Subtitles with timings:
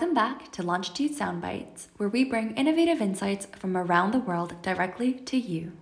[0.00, 5.12] Welcome back to Longitude Soundbites, where we bring innovative insights from around the world directly
[5.12, 5.72] to you.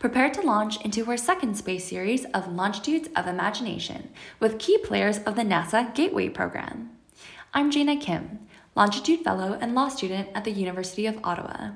[0.00, 4.10] Prepare to launch into our second space series of Longitudes of Imagination
[4.40, 6.90] with key players of the NASA Gateway program.
[7.54, 8.40] I'm Jana Kim,
[8.74, 11.70] Longitude Fellow and Law student at the University of Ottawa.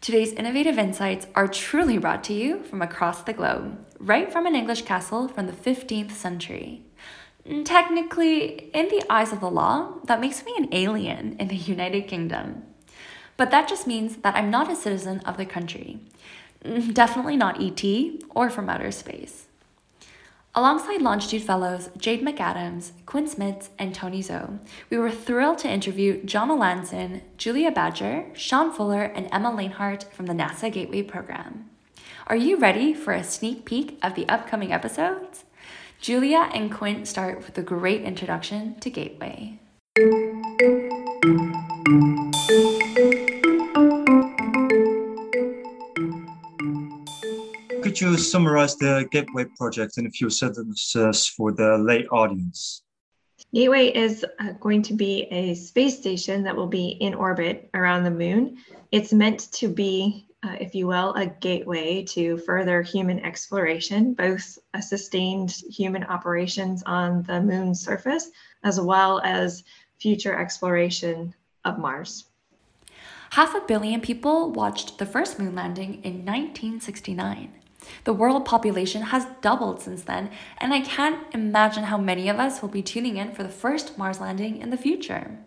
[0.00, 4.54] Today's innovative insights are truly brought to you from across the globe, right from an
[4.54, 6.87] English castle from the 15th century.
[7.64, 12.06] Technically, in the eyes of the law, that makes me an alien in the United
[12.06, 12.64] Kingdom.
[13.38, 16.00] But that just means that I'm not a citizen of the country.
[16.64, 17.82] Mm, definitely not ET
[18.34, 19.46] or from outer space.
[20.54, 24.58] Alongside Longitude Fellows Jade McAdams, Quinn Smits, and Tony Zoe,
[24.90, 30.26] we were thrilled to interview Jon Olansen, Julia Badger, Sean Fuller, and Emma Lehnhardt from
[30.26, 31.70] the NASA Gateway program.
[32.26, 35.44] Are you ready for a sneak peek of the upcoming episodes?
[36.00, 39.58] Julia and Quinn start with a great introduction to Gateway.
[47.82, 52.82] Could you summarize the Gateway project in a few sentences for the lay audience?
[53.52, 58.04] Gateway is uh, going to be a space station that will be in orbit around
[58.04, 58.58] the moon.
[58.92, 64.58] It's meant to be uh, if you will, a gateway to further human exploration, both
[64.80, 68.30] sustained human operations on the moon's surface,
[68.62, 69.64] as well as
[69.98, 72.26] future exploration of Mars.
[73.30, 77.52] Half a billion people watched the first moon landing in 1969.
[78.04, 82.62] The world population has doubled since then, and I can't imagine how many of us
[82.62, 85.38] will be tuning in for the first Mars landing in the future.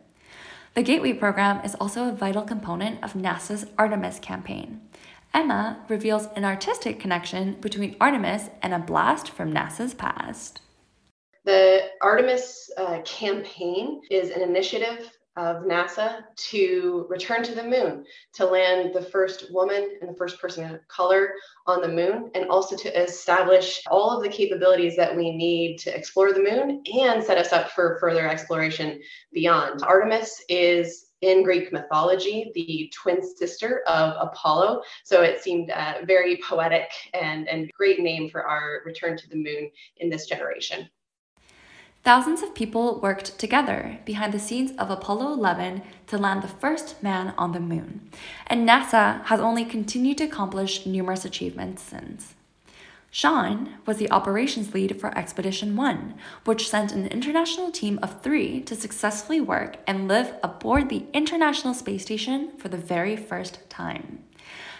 [0.74, 4.80] The Gateway program is also a vital component of NASA's Artemis campaign.
[5.34, 10.62] Emma reveals an artistic connection between Artemis and a blast from NASA's past.
[11.44, 18.46] The Artemis uh, campaign is an initiative of NASA to return to the moon, to
[18.46, 21.34] land the first woman and the first person of color
[21.68, 25.96] on the moon, and also to establish all of the capabilities that we need to
[25.96, 29.00] explore the moon and set us up for further exploration
[29.32, 29.82] beyond.
[29.84, 34.82] Artemis is in Greek mythology, the twin sister of Apollo.
[35.04, 39.36] So it seemed uh, very poetic and, and great name for our return to the
[39.36, 40.90] moon in this generation.
[42.04, 47.02] Thousands of people worked together behind the scenes of Apollo 11 to land the first
[47.04, 48.10] man on the moon,
[48.48, 52.34] and NASA has only continued to accomplish numerous achievements since.
[53.12, 58.62] Sean was the operations lead for Expedition 1, which sent an international team of three
[58.62, 64.24] to successfully work and live aboard the International Space Station for the very first time.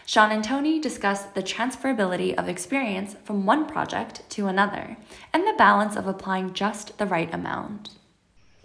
[0.06, 4.98] Sean and Tony discussed the transferability of experience from one project to another
[5.34, 7.90] and the balance of applying just the right amount.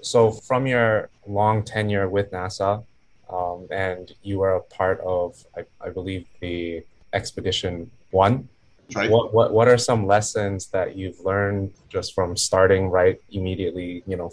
[0.02, 2.84] So, from your long tenure with NASA,
[3.28, 8.48] um, and you were a part of, I, I believe, the Expedition One.
[8.94, 9.10] Right.
[9.10, 14.16] What, what what are some lessons that you've learned just from starting right immediately, you
[14.16, 14.32] know,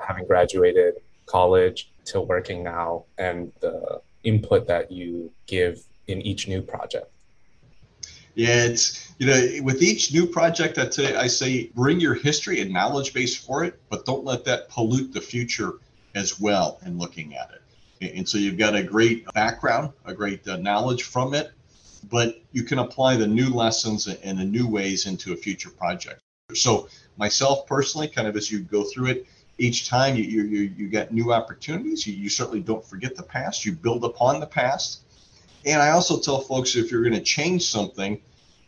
[0.00, 0.94] having graduated
[1.26, 7.10] college to working now, and the input that you give in each new project?
[8.34, 12.60] Yeah, it's you know with each new project, I say I say bring your history
[12.60, 15.74] and knowledge base for it, but don't let that pollute the future
[16.14, 18.14] as well in looking at it.
[18.16, 21.50] And so you've got a great background, a great uh, knowledge from it,
[22.08, 26.20] but you can apply the new lessons and the new ways into a future project.
[26.54, 29.26] So myself personally, kind of as you go through it,
[29.58, 32.06] each time you you you, get new opportunities.
[32.06, 33.66] You, you certainly don't forget the past.
[33.66, 35.00] You build upon the past
[35.64, 38.20] and I also tell folks if you're going to change something,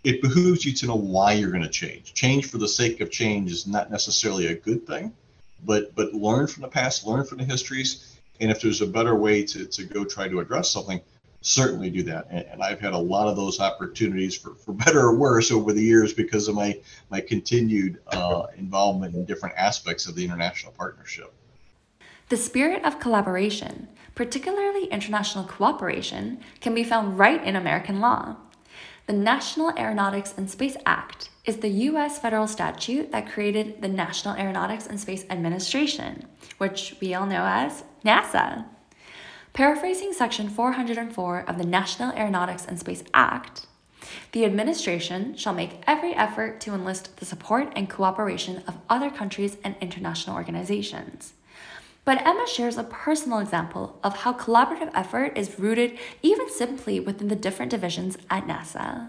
[0.05, 2.15] it behooves you to know why you're going to change.
[2.15, 5.12] Change for the sake of change is not necessarily a good thing,
[5.65, 9.15] but but learn from the past, learn from the histories, and if there's a better
[9.15, 11.01] way to, to go try to address something,
[11.43, 12.27] certainly do that.
[12.31, 15.72] And, and I've had a lot of those opportunities for, for better or worse over
[15.72, 16.78] the years because of my
[17.10, 21.33] my continued uh, involvement in different aspects of the international partnership.
[22.30, 23.88] The spirit of collaboration
[24.21, 28.36] particularly international cooperation, can be found right in American law.
[29.06, 32.18] The National Aeronautics and Space Act is the U.S.
[32.18, 36.27] federal statute that created the National Aeronautics and Space Administration,
[36.59, 38.66] which we all know as NASA.
[39.53, 43.66] Paraphrasing Section 404 of the National Aeronautics and Space Act,
[44.32, 49.56] the administration shall make every effort to enlist the support and cooperation of other countries
[49.65, 51.32] and international organizations.
[52.05, 57.29] But Emma shares a personal example of how collaborative effort is rooted even simply within
[57.29, 59.09] the different divisions at NASA.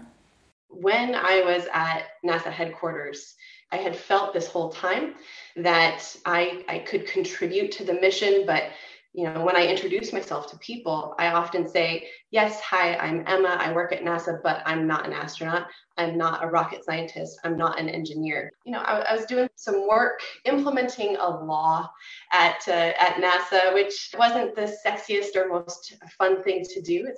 [0.68, 3.34] When I was at NASA headquarters,
[3.70, 5.14] I had felt this whole time
[5.56, 8.64] that I, I could contribute to the mission, but
[9.14, 13.58] you know, when I introduce myself to people, I often say, Yes, hi, I'm Emma.
[13.60, 15.66] I work at NASA, but I'm not an astronaut.
[15.98, 17.38] I'm not a rocket scientist.
[17.44, 18.50] I'm not an engineer.
[18.64, 21.90] You know, I, I was doing some work implementing a law
[22.32, 27.12] at, uh, at NASA, which wasn't the sexiest or most fun thing to do.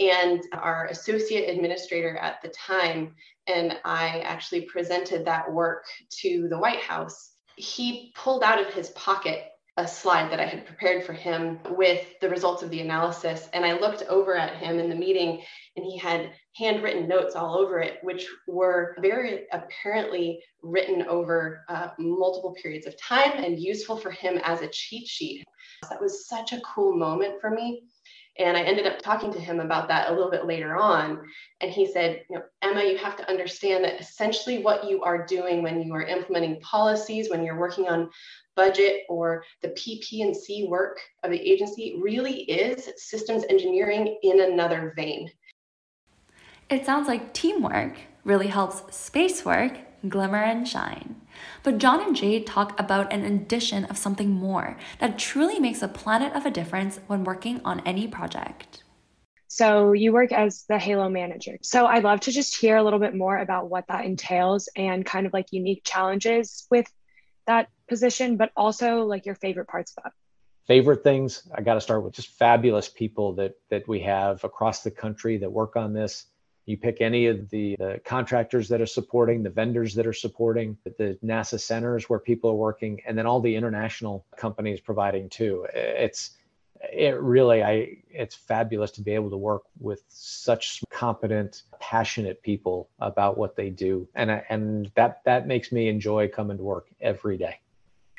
[0.00, 3.14] And our associate administrator at the time
[3.46, 5.84] and I actually presented that work
[6.20, 7.32] to the White House.
[7.56, 12.06] He pulled out of his pocket a slide that I had prepared for him with
[12.20, 13.48] the results of the analysis.
[13.54, 15.42] And I looked over at him in the meeting,
[15.76, 21.88] and he had handwritten notes all over it, which were very apparently written over uh,
[21.98, 25.44] multiple periods of time and useful for him as a cheat sheet.
[25.88, 27.84] That was such a cool moment for me.
[28.38, 31.20] And I ended up talking to him about that a little bit later on.
[31.60, 35.26] And he said, you know, Emma, you have to understand that essentially what you are
[35.26, 38.08] doing when you are implementing policies, when you're working on
[38.56, 45.30] budget or the PP&C work of the agency really is systems engineering in another vein.
[46.70, 51.11] It sounds like teamwork really helps space work glimmer and shine.
[51.62, 55.88] But John and Jade talk about an addition of something more that truly makes a
[55.88, 58.82] planet of a difference when working on any project.
[59.48, 61.58] So, you work as the Halo manager.
[61.62, 65.04] So, I'd love to just hear a little bit more about what that entails and
[65.04, 66.86] kind of like unique challenges with
[67.46, 70.66] that position, but also like your favorite parts about it.
[70.66, 74.82] Favorite things, I got to start with just fabulous people that that we have across
[74.82, 76.26] the country that work on this
[76.66, 80.76] you pick any of the, the, contractors that are supporting, the vendors that are supporting,
[80.84, 85.66] the NASA centers where people are working, and then all the international companies providing too.
[85.74, 86.30] It's
[86.92, 92.88] it really I it's fabulous to be able to work with such competent, passionate people
[92.98, 96.88] about what they do, and I, and that that makes me enjoy coming to work
[97.00, 97.58] every day.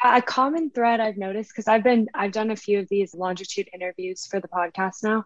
[0.04, 3.70] A common thread I've noticed because I've been I've done a few of these longitude
[3.74, 5.26] interviews for the podcast now,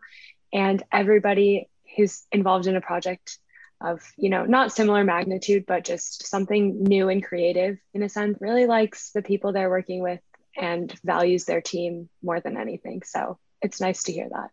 [0.54, 1.68] and everybody
[1.98, 3.40] who's involved in a project
[3.82, 8.38] of you know not similar magnitude but just something new and creative in a sense
[8.42, 10.20] really likes the people they're working with
[10.58, 13.04] and values their team more than anything.
[13.04, 14.50] So it's nice to hear that.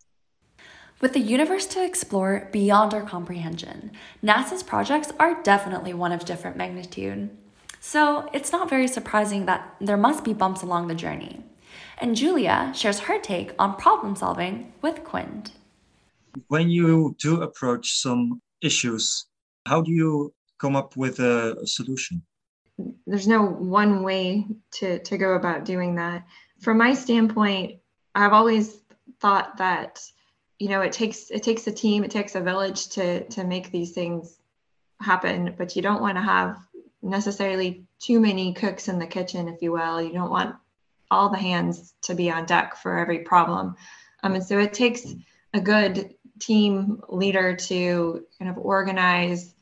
[1.01, 3.93] With the universe to explore beyond our comprehension
[4.23, 7.31] nasa's projects are definitely one of different magnitude.
[7.81, 11.43] So it's not very surprising that there must be bumps along the journey.
[11.99, 15.45] And julia shares her take on problem solving with Quinn
[16.49, 19.27] when you do approach some issues,
[19.67, 22.23] how do you come up with a, solution?
[23.07, 26.25] There's no one way to, to go about doing that.
[26.61, 27.79] From my standpoint,
[28.15, 28.79] I've always
[29.21, 30.01] thought that
[30.59, 33.71] you know it takes it takes a team it takes a village to to make
[33.71, 34.39] these things
[35.01, 36.57] happen but you don't want to have
[37.03, 40.55] necessarily too many cooks in the kitchen if you will you don't want
[41.11, 43.75] all the hands to be on deck for every problem
[44.23, 45.15] um, and so it takes
[45.53, 49.55] a good team leader to kind of organize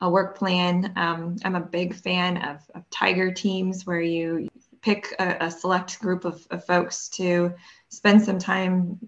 [0.00, 0.92] a work plan.
[0.96, 4.48] Um, I'm a big fan of, of, tiger teams where you
[4.80, 7.54] pick a, a select group of, of, folks to
[7.88, 8.98] spend some time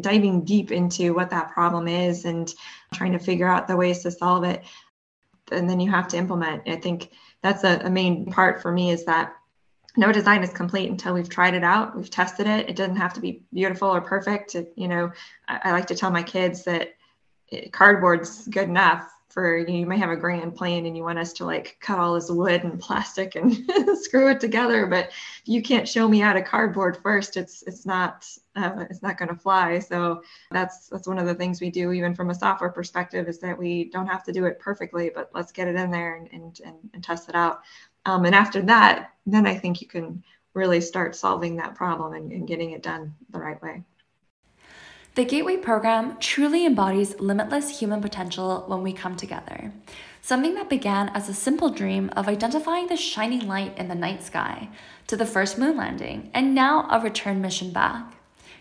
[0.00, 2.52] diving deep into what that problem is and
[2.92, 4.64] trying to figure out the ways to solve it.
[5.52, 6.68] And then you have to implement.
[6.68, 7.10] I think
[7.42, 9.34] that's a, a main part for me is that
[9.96, 12.68] no design is complete until we've tried it out we've tested it.
[12.68, 15.12] It doesn't have to be beautiful or perfect it, you know
[15.48, 16.94] I, I, like to tell my kids that
[17.48, 21.04] it, cardboard's good enough for you, know, you may have a grand plan and you
[21.04, 23.56] want us to like cut all this wood and plastic and
[23.98, 25.10] screw it together but
[25.44, 29.28] you can't show me out of cardboard first it's it's not uh, it's not going
[29.28, 29.78] to fly.
[29.78, 33.38] So that's that's one of the things we do even from a software perspective is
[33.40, 36.28] that we don't have to do it perfectly but let's get it in there and
[36.32, 37.60] and, and, and test it out
[38.06, 40.22] um, and after that, then I think you can
[40.54, 43.82] really start solving that problem and, and getting it done the right way.
[45.16, 49.72] The Gateway program truly embodies limitless human potential when we come together.
[50.22, 54.22] Something that began as a simple dream of identifying the shining light in the night
[54.22, 54.68] sky,
[55.08, 58.14] to the first moon landing, and now a return mission back.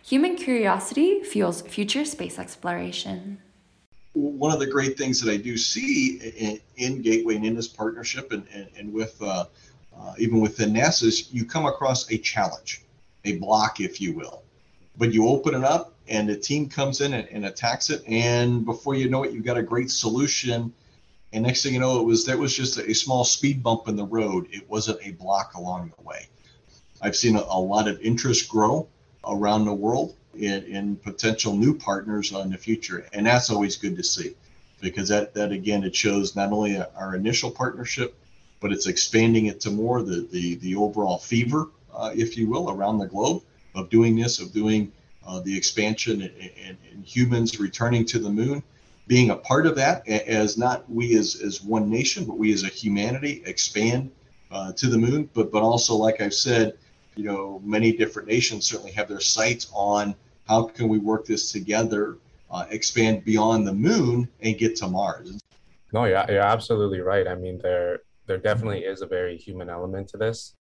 [0.04, 3.40] Human curiosity fuels future space exploration
[4.14, 7.68] one of the great things that I do see in, in Gateway and in this
[7.68, 9.46] partnership and, and, and with uh,
[9.98, 12.84] uh, even within NASA is you come across a challenge,
[13.26, 14.44] a block, if you will.
[14.98, 18.04] But you open it up and the team comes in and, and attacks it.
[18.08, 20.74] And before you know it, you've got a great solution.
[21.32, 23.96] And next thing you know, it was that was just a small speed bump in
[23.96, 24.48] the road.
[24.52, 26.28] It wasn't a block along the way.
[27.02, 28.88] I've seen a, a lot of interest grow
[29.26, 33.08] around the world in, in potential new partners in the future.
[33.14, 34.36] And that's always good to see
[34.82, 38.16] because that, that again, it shows not only our initial partnership,
[38.60, 42.70] but it's expanding it to more the, the, the overall fever, uh, if you will,
[42.70, 43.42] around the globe
[43.76, 44.92] of doing this, of doing
[45.26, 46.34] uh, the expansion and,
[46.66, 48.64] and, and, humans returning to the moon,
[49.08, 52.64] being a part of that as not we as, as one nation, but we as
[52.64, 54.12] a humanity expand
[54.52, 55.30] uh, to the moon.
[55.34, 56.78] But but also, like I've said,
[57.20, 60.16] you know, many different nations certainly have their sights on
[60.48, 62.18] how can we work this together,
[62.50, 65.38] uh, expand beyond the moon and get to Mars.
[65.92, 67.28] No, yeah, you're absolutely right.
[67.28, 70.56] I mean, there there definitely is a very human element to this.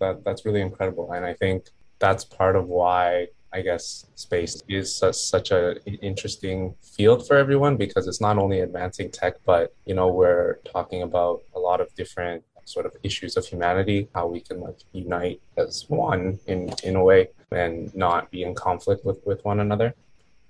[0.00, 4.94] That that's really incredible, and I think that's part of why I guess space is
[4.94, 9.94] such, such a interesting field for everyone because it's not only advancing tech, but you
[9.94, 14.40] know we're talking about a lot of different sort of issues of humanity, how we
[14.40, 19.24] can like unite as one in in a way and not be in conflict with
[19.26, 19.94] with one another.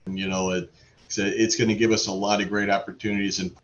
[0.07, 0.73] You know, it,
[1.16, 3.54] it's going to give us a lot of great opportunities and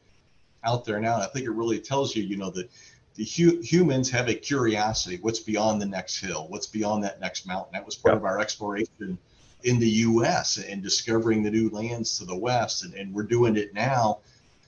[0.64, 1.14] out there now.
[1.14, 2.70] And I think it really tells you, you know, that
[3.14, 5.18] the hu- humans have a curiosity.
[5.20, 6.46] What's beyond the next hill?
[6.48, 7.72] What's beyond that next mountain?
[7.72, 9.18] That was part of our exploration
[9.64, 10.58] in the U.S.
[10.58, 12.84] and discovering the new lands to the west.
[12.84, 14.18] And, and we're doing it now,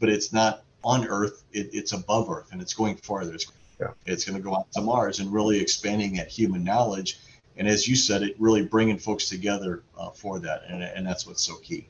[0.01, 1.45] but it's not on Earth.
[1.53, 3.35] It, it's above Earth, and it's going farther.
[3.35, 3.47] It's,
[3.81, 3.89] yeah.
[4.07, 7.19] it's going to go out to Mars and really expanding that human knowledge.
[7.57, 11.27] And as you said, it really bringing folks together uh, for that, and, and that's
[11.27, 11.89] what's so key.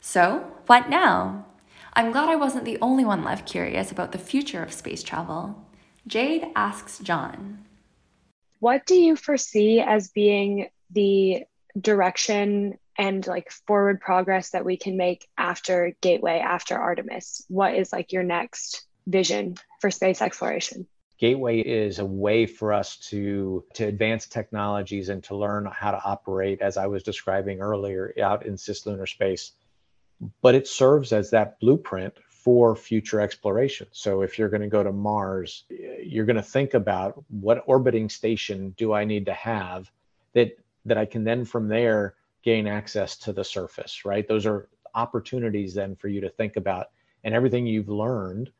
[0.00, 1.46] So, what now?
[1.94, 5.62] I'm glad I wasn't the only one left curious about the future of space travel.
[6.06, 7.64] Jade asks John
[8.60, 11.44] What do you foresee as being the
[11.78, 17.44] direction and like forward progress that we can make after Gateway, after Artemis?
[17.48, 20.86] What is like your next vision for space exploration?
[21.18, 26.02] Gateway is a way for us to to advance technologies and to learn how to
[26.04, 29.52] operate, as I was describing earlier, out in cislunar space
[30.40, 33.86] but it serves as that blueprint for future exploration.
[33.92, 38.08] So if you're going to go to Mars, you're going to think about what orbiting
[38.08, 39.90] station do I need to have
[40.34, 44.26] that that I can then from there gain access to the surface, right?
[44.26, 46.88] Those are opportunities then for you to think about
[47.22, 48.50] and everything you've learned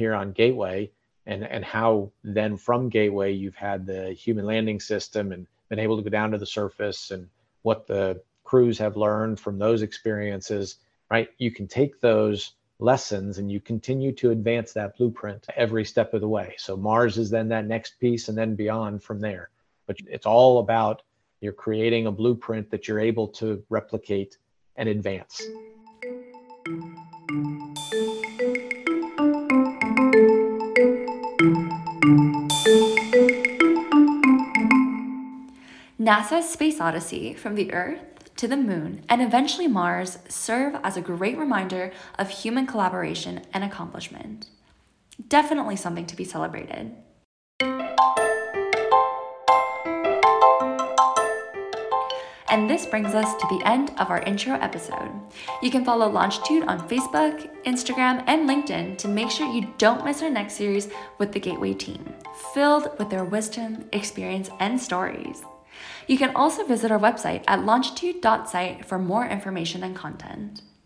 [0.00, 0.90] here on Gateway
[1.26, 5.96] and and how then from Gateway you've had the human landing system and been able
[5.96, 7.28] to go down to the surface and
[7.62, 10.76] what the crews have learned from those experiences
[11.10, 11.28] right?
[11.38, 16.20] You can take those lessons and you continue to advance that blueprint every step of
[16.20, 16.54] the way.
[16.56, 19.50] So Mars is then that next piece and then beyond from there.
[19.86, 21.02] But it's all about
[21.40, 24.38] you're creating a blueprint that you're able to replicate
[24.76, 25.42] and advance.
[36.00, 41.02] NASA's Space Odyssey from the Earth to the moon, and eventually Mars serve as a
[41.02, 44.46] great reminder of human collaboration and accomplishment.
[45.28, 46.92] Definitely something to be celebrated.
[52.48, 55.12] And this brings us to the end of our intro episode.
[55.62, 60.22] You can follow Longitude on Facebook, Instagram, and LinkedIn to make sure you don't miss
[60.22, 60.88] our next series
[61.18, 62.14] with the Gateway team,
[62.54, 65.42] filled with their wisdom, experience, and stories.
[66.10, 70.62] You can also visit our website at longitude.site for more information and content.